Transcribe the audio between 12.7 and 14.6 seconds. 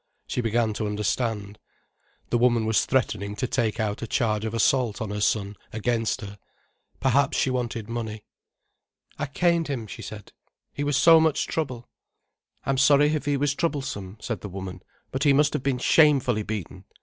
sorry if he was troublesome," said the